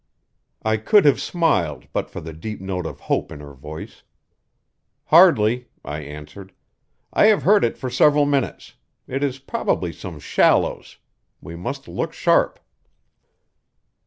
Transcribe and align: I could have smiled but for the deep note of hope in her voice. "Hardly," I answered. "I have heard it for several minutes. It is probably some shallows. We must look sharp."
I 0.65 0.77
could 0.77 1.05
have 1.05 1.21
smiled 1.21 1.85
but 1.93 2.09
for 2.09 2.21
the 2.21 2.33
deep 2.33 2.59
note 2.59 2.87
of 2.87 3.01
hope 3.01 3.31
in 3.31 3.39
her 3.39 3.53
voice. 3.53 4.01
"Hardly," 5.05 5.67
I 5.85 5.99
answered. 5.99 6.53
"I 7.13 7.27
have 7.27 7.43
heard 7.43 7.63
it 7.63 7.77
for 7.77 7.91
several 7.91 8.25
minutes. 8.25 8.73
It 9.07 9.21
is 9.23 9.37
probably 9.37 9.93
some 9.93 10.17
shallows. 10.19 10.97
We 11.39 11.55
must 11.55 11.87
look 11.87 12.13
sharp." 12.13 12.59